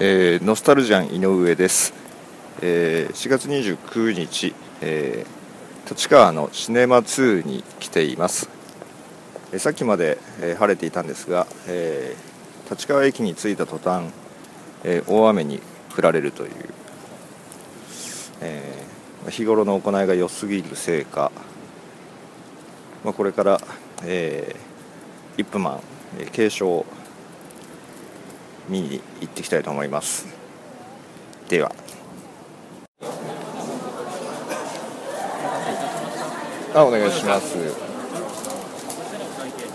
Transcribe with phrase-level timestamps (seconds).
[0.00, 1.94] えーノスタルジャン井上です、
[2.62, 8.50] えー4月29日、えー立川のシネマ2に来ています、
[9.52, 14.06] えーさっきまで、えー晴れていたんですが、えー立川駅に着いた途端、
[14.82, 15.60] えー大雨に
[15.96, 16.50] 降られるという、
[18.40, 21.30] えー日頃の行いが良すぎるせいか、
[23.04, 23.60] まあ、これから、
[24.02, 25.80] えー、イップマン、
[26.18, 26.84] えー継承
[28.68, 30.26] 見に行ってきたいと思います
[31.48, 31.72] では
[36.74, 37.56] あお願いします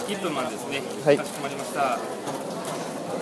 [0.09, 0.81] イップマンですね。
[1.05, 1.99] はいかしこまりました。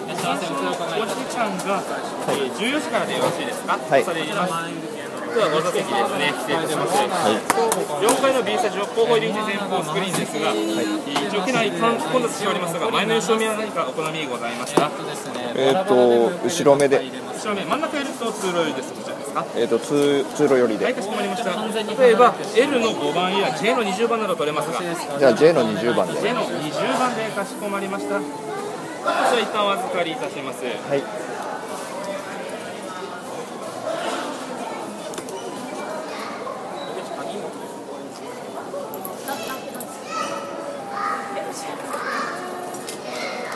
[0.07, 1.83] おじちゃんが、
[2.29, 3.77] えー、14時からでよろしいですか？
[3.77, 4.21] はいそれ。
[5.37, 6.33] では、ご座席ですね。
[6.33, 6.97] 失礼いたします。
[6.97, 11.93] 4階の B スタジオ後方入り口前方スクリーンですが、一応機内混
[12.25, 14.89] 雑しておりますが、前の後ろ目は何かお好みございました。
[15.53, 17.05] えっ、と後ろ目で
[17.37, 18.93] 後ろ目、真ん中やると通路です。
[18.97, 19.45] こちらですか。
[19.53, 21.53] えっ、と通通路寄りはい、でかしこまりました。
[21.53, 28.17] 例えば、L の5番や J の20番など取れますが、じゃあ J の20番で J の20番でかしこまりました。
[28.17, 28.25] こ
[29.29, 30.65] ちら一旦お預かりいたします。
[30.65, 31.36] はい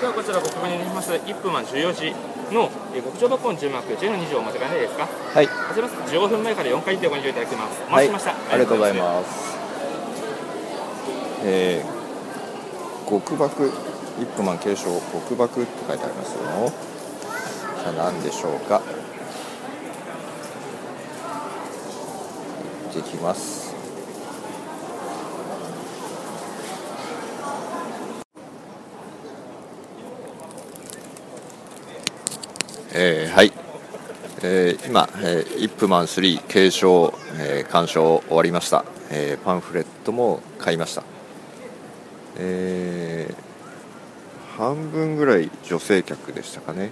[0.01, 2.11] ではこちらご確認になります1分は14時
[2.51, 5.07] のえー極上箱の注目 J の20お間違いないですか？
[5.07, 5.45] はい。
[5.45, 6.13] 始めます。
[6.15, 7.79] 15分前から4回でご入場いただきます。
[7.89, 8.09] おはい。
[8.09, 9.57] 待ちしました、ありがとうございます。
[11.43, 13.69] えー、極爆イ
[14.23, 16.41] ップマン継承極爆って書いてありますよ。
[17.83, 18.81] さあ何でしょうか？
[22.93, 23.70] 行ってきます
[32.93, 33.53] えーはい、
[34.43, 41.03] えー今、えーイップマン3継承、えー鑑賞終わりました、えーパンフレットも買いました、
[42.37, 43.51] えー
[44.57, 46.91] 半分ぐらい女性客でしたかね、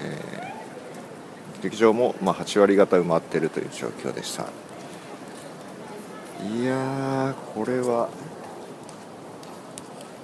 [0.00, 4.46] えー劇場も、まあ、8割方埋まっているという状況でした。
[6.44, 8.08] いやこれは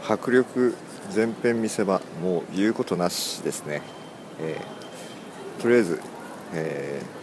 [0.08, 0.74] 迫力
[1.10, 3.82] 全編見せ場もう言うことなしですね、
[4.40, 4.77] えー
[5.60, 6.00] とりあえず、
[6.54, 7.18] えー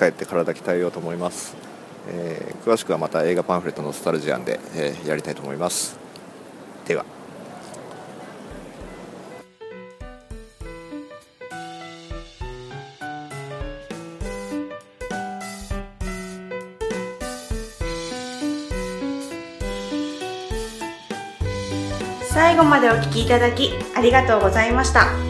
[0.00, 1.54] 帰って体鍛えようと思います、
[2.08, 5.98] えー詳しくはまた映画パンフレットのスタルジアンで、えーやりたいと思います。
[6.86, 7.04] では。
[22.32, 25.29] 最後までお聞きいただきありがとうございました。